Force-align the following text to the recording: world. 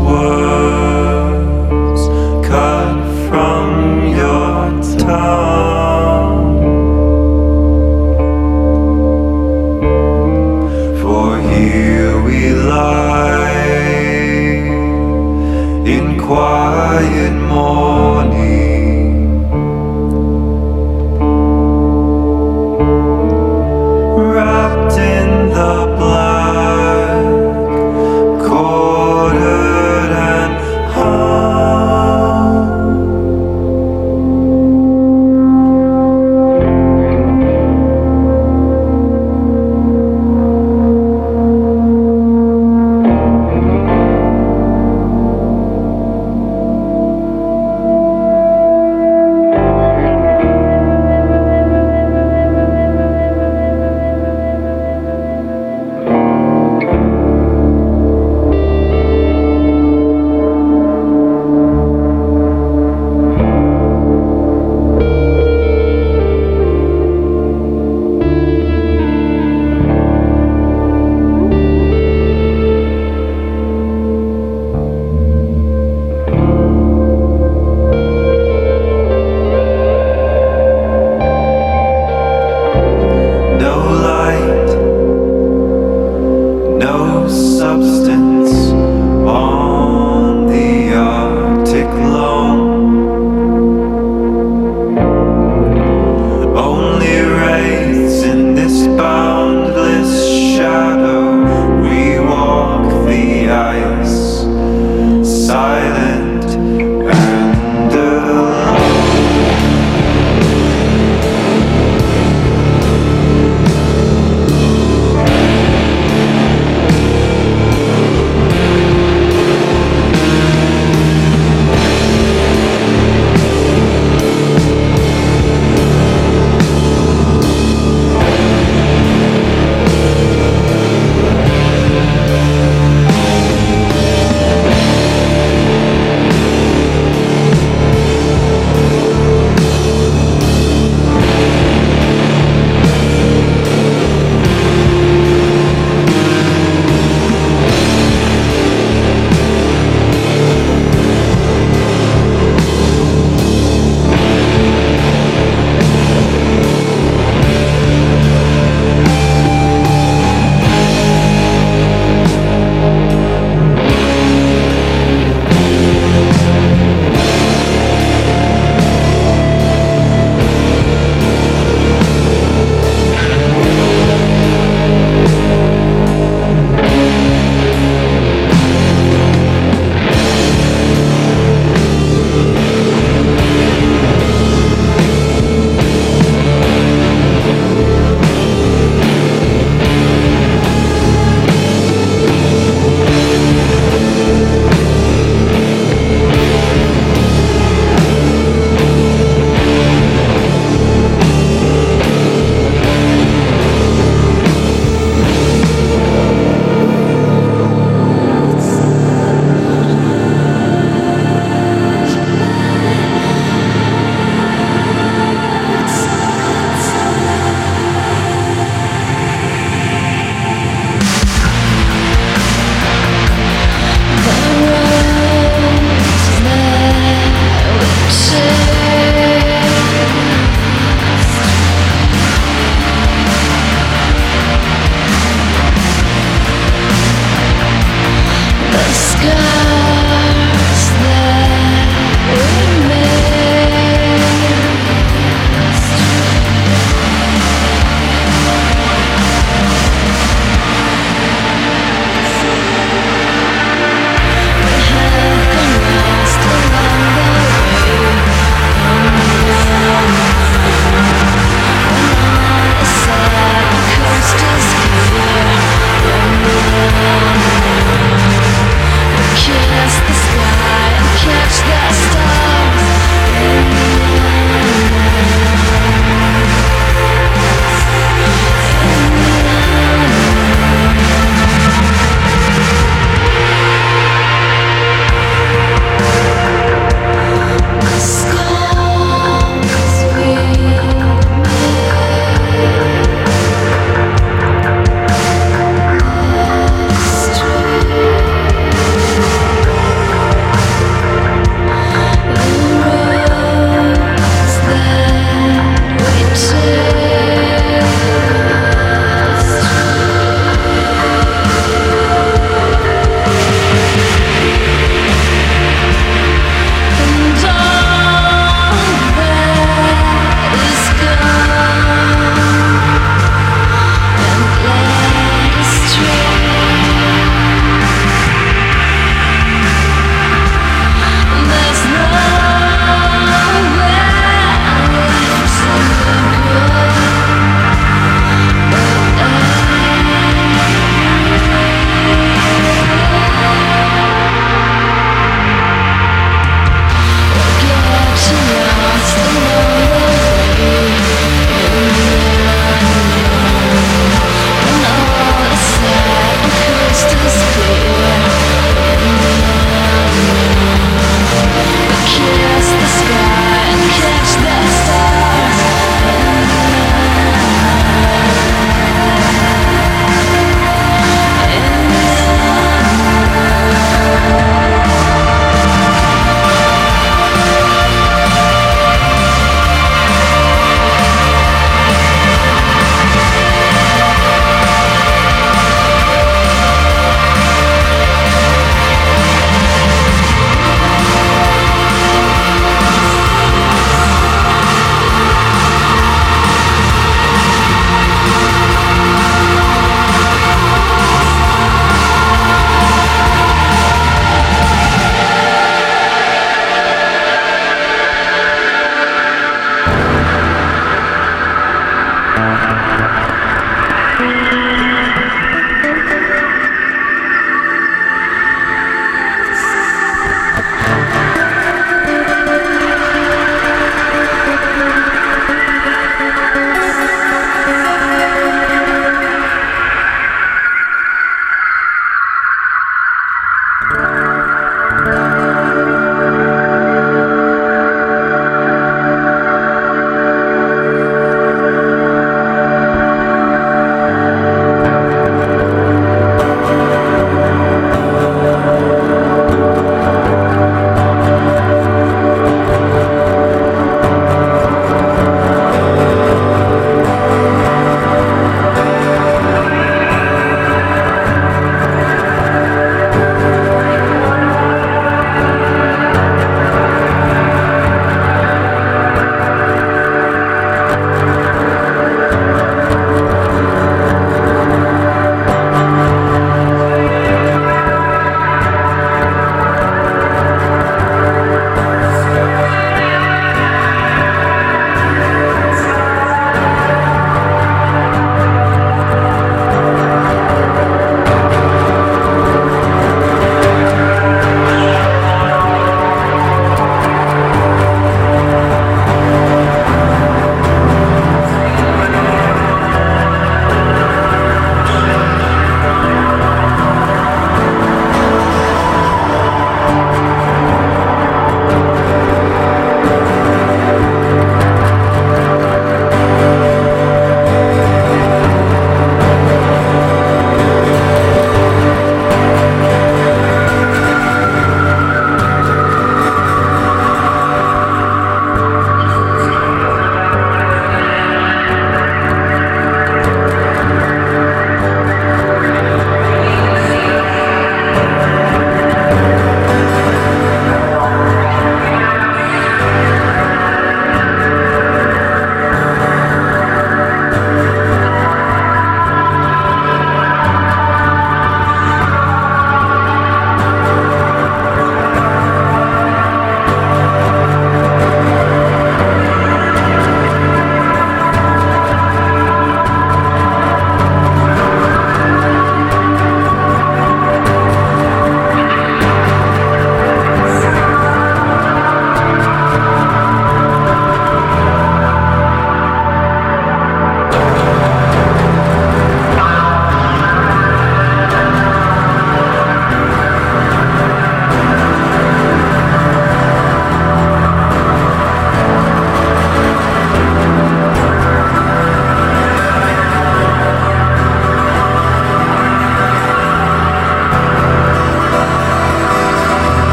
world. 0.00 0.29